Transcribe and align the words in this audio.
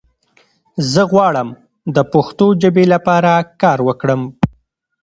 زۀ 0.91 1.03
غواړم 1.11 1.49
د 1.95 1.97
پښتو 2.13 2.45
ژبې 2.61 2.85
لپاره 2.93 3.31
کار 3.61 3.79
وکړم! 3.87 4.21